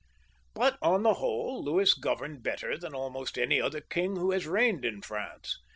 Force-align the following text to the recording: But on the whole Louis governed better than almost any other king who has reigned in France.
But 0.55 0.79
on 0.81 1.03
the 1.03 1.13
whole 1.13 1.63
Louis 1.63 1.93
governed 1.93 2.41
better 2.41 2.75
than 2.75 2.95
almost 2.95 3.37
any 3.37 3.61
other 3.61 3.81
king 3.81 4.15
who 4.15 4.31
has 4.31 4.47
reigned 4.47 4.83
in 4.83 5.03
France. 5.03 5.59